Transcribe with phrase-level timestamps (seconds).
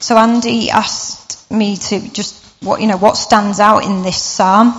[0.00, 4.72] So Andy asked me to just what you know what stands out in this psalm,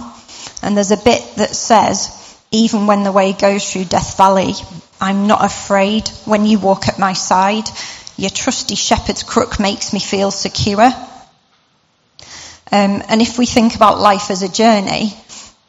[0.64, 2.10] and there's a bit that says,
[2.50, 4.56] "Even when the way goes through Death Valley,
[5.00, 6.10] I'm not afraid.
[6.26, 7.70] When you walk at my side,
[8.18, 10.92] your trusty shepherd's crook makes me feel secure."
[12.72, 15.14] Um, and if we think about life as a journey,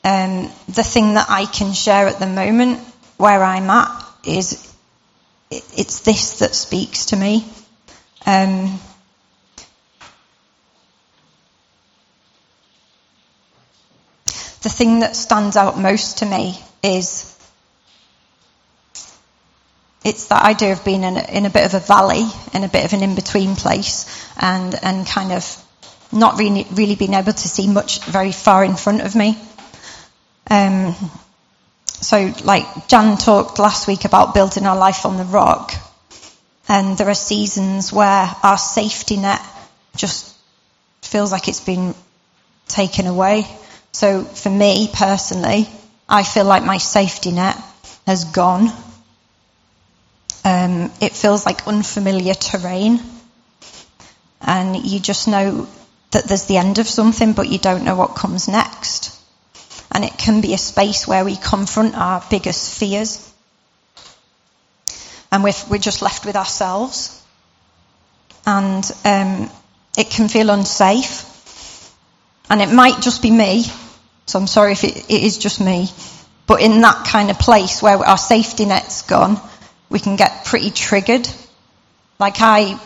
[0.02, 2.80] um, the thing that I can share at the moment
[3.18, 4.72] where I'm at is
[5.50, 7.44] it's this that speaks to me.
[8.24, 8.80] Um,
[14.62, 17.28] the thing that stands out most to me is
[20.04, 22.68] it's that idea of being in a, in a bit of a valley, in a
[22.68, 24.06] bit of an in-between place,
[24.36, 25.44] and and kind of
[26.10, 29.38] not really really being able to see much very far in front of me.
[30.50, 30.94] Um,
[31.86, 35.72] so, like Jan talked last week about building our life on the rock,
[36.68, 39.40] and there are seasons where our safety net
[39.96, 40.36] just
[41.02, 41.94] feels like it's been
[42.66, 43.46] taken away.
[43.92, 45.68] So, for me personally,
[46.08, 47.56] I feel like my safety net
[48.06, 48.68] has gone.
[50.44, 53.00] Um, it feels like unfamiliar terrain,
[54.40, 55.68] and you just know
[56.10, 59.12] that there's the end of something, but you don't know what comes next
[59.92, 63.30] and it can be a space where we confront our biggest fears.
[65.30, 67.22] And we're, we're just left with ourselves.
[68.46, 69.50] And um,
[69.96, 71.28] it can feel unsafe.
[72.48, 73.64] And it might just be me.
[74.26, 75.88] So I'm sorry if it, it is just me.
[76.46, 79.40] But in that kind of place where our safety net's gone,
[79.90, 81.28] we can get pretty triggered.
[82.18, 82.78] Like I,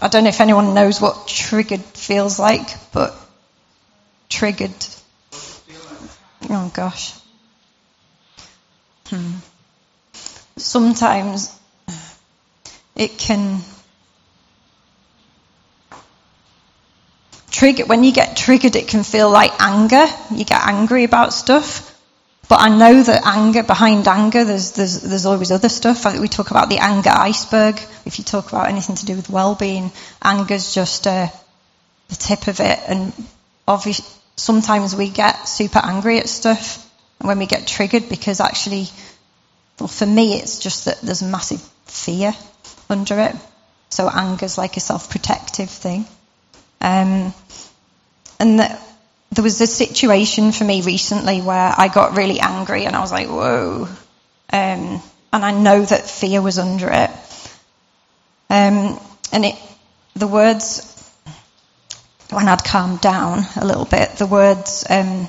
[0.00, 3.14] I don't know if anyone knows what triggered feels like, but
[4.28, 4.74] triggered
[6.50, 7.14] Oh gosh.
[9.06, 9.36] Hmm.
[10.56, 11.58] Sometimes
[12.96, 13.60] it can
[17.68, 20.06] trigger when you get triggered it can feel like anger.
[20.30, 21.84] You get angry about stuff.
[22.48, 26.06] But i know that anger behind anger there's there's there's always other stuff.
[26.18, 27.78] We talk about the anger iceberg.
[28.06, 29.92] If you talk about anything to do with well-being
[30.22, 31.28] anger's just uh,
[32.08, 32.78] the tip of it.
[32.88, 33.12] And
[33.66, 34.06] obviously
[34.36, 36.88] sometimes we get super angry at stuff
[37.20, 38.86] and when we get triggered because actually,
[39.78, 42.32] well, for me, it's just that there's massive fear
[42.88, 43.34] under it.
[43.90, 46.06] So anger's like a self-protective thing.
[46.80, 47.34] Um,
[48.38, 48.78] and the,
[49.32, 53.12] there was a situation for me recently where I got really angry and I was
[53.12, 53.88] like, whoa.
[54.52, 57.10] Um, and I know that fear was under it.
[58.50, 58.98] Um,
[59.32, 59.56] and it,
[60.14, 60.94] the words
[62.30, 65.28] when I'd calmed down a little bit, the words um,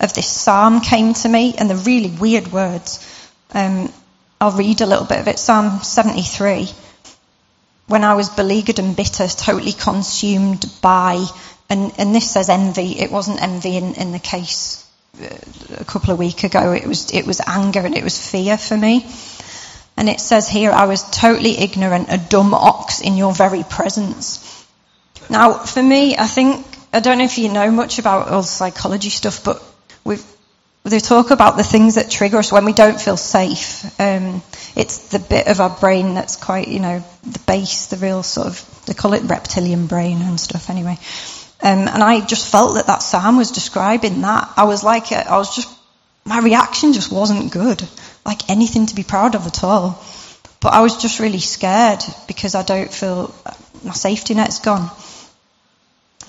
[0.00, 3.30] of this psalm came to me, and the really weird words.
[3.52, 3.92] Um,
[4.40, 5.38] I'll read a little bit of it.
[5.38, 6.68] Psalm 73.
[7.86, 11.24] When I was beleaguered and bitter, totally consumed by,
[11.74, 13.00] and, and this says envy.
[13.00, 14.88] It wasn't envy in, in the case
[15.20, 15.36] uh,
[15.80, 16.72] a couple of weeks ago.
[16.72, 19.04] It was it was anger and it was fear for me.
[19.96, 24.40] And it says here, I was totally ignorant, a dumb ox in your very presence.
[25.30, 29.10] Now, for me, I think, I don't know if you know much about all psychology
[29.10, 29.62] stuff, but
[30.04, 30.18] we
[30.84, 33.98] they talk about the things that trigger us when we don't feel safe.
[33.98, 34.42] Um,
[34.76, 38.48] it's the bit of our brain that's quite, you know, the base, the real sort
[38.48, 40.98] of, they call it reptilian brain and stuff anyway.
[41.64, 44.52] Um, and I just felt that that psalm was describing that.
[44.54, 45.74] I was like, uh, I was just,
[46.26, 47.82] my reaction just wasn't good.
[48.26, 50.04] Like anything to be proud of at all.
[50.60, 53.34] But I was just really scared because I don't feel,
[53.82, 54.90] my safety net's gone.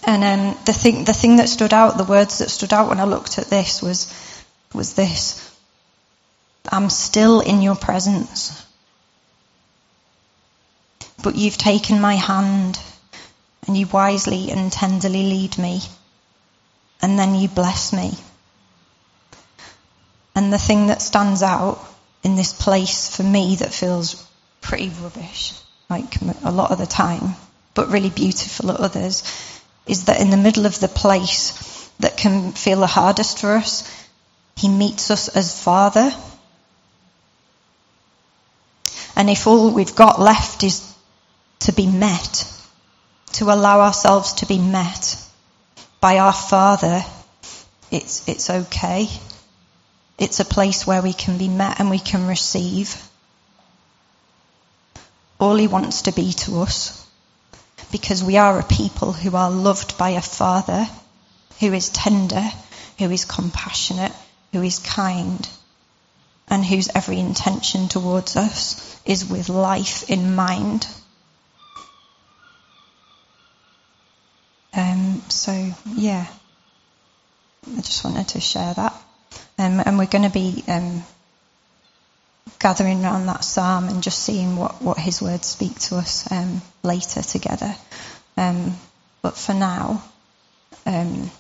[0.06, 3.02] And um, the thing, the thing that stood out, the words that stood out when
[3.02, 4.14] I looked at this was,
[4.74, 5.42] was this:
[6.72, 8.64] "I'm still in your presence,
[11.24, 12.80] but you've taken my hand,
[13.66, 15.82] and you wisely and tenderly lead me,
[17.02, 18.18] and then you bless me."
[20.36, 21.80] And the thing that stands out
[22.24, 24.24] in this place for me that feels
[24.62, 25.54] pretty rubbish,
[25.90, 27.36] like a lot of the time,
[27.74, 29.24] but really beautiful at others,
[29.86, 31.54] is that in the middle of the place
[32.00, 33.84] that can feel the hardest for us,
[34.56, 36.14] He meets us as Father.
[39.16, 40.82] And if all we've got left is
[41.60, 42.52] to be met,
[43.36, 45.22] to allow ourselves to be met
[46.00, 47.04] by our Father,
[47.92, 49.10] it's, it's okay.
[50.18, 52.96] It's a place where we can be met and we can receive.
[55.38, 57.06] All He wants to be to us
[57.92, 60.88] because we are a people who are loved by a Father
[61.60, 62.44] who is tender,
[63.00, 64.14] who is compassionate,
[64.54, 65.46] who is kind,
[66.48, 70.88] and whose every intention towards us is with life in mind.
[75.36, 76.26] so yeah,
[77.68, 78.94] I just wanted to share that.
[79.58, 81.04] Um, and we're going to be um,
[82.60, 86.62] gathering around that psalm and just seeing what, what his words speak to us um,
[86.84, 87.76] later together.
[88.38, 88.76] Um,
[89.22, 90.04] but for now,
[90.86, 91.32] um,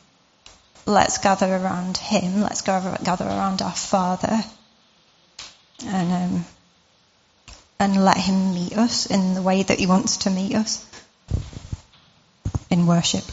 [0.85, 2.41] let's gather around him.
[2.41, 4.43] Let's gather, gather around our Father,
[5.85, 6.45] and um,
[7.79, 10.85] and let him meet us in the way that he wants to meet us
[12.69, 13.23] in worship.